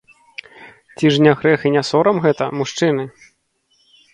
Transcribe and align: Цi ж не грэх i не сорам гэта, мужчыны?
Цi 0.97 1.07
ж 1.17 1.27
не 1.27 1.33
грэх 1.43 1.67
i 1.71 1.73
не 1.77 1.83
сорам 1.91 2.17
гэта, 2.27 2.43
мужчыны? 2.63 3.03